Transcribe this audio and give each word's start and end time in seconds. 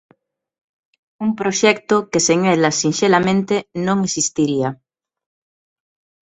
Un 1.25 1.29
proxecto 1.39 1.95
que 2.11 2.19
sen 2.27 2.39
elas 2.55 2.75
sinxelamente 2.81 3.55
non 3.87 3.97
existiría. 4.07 4.69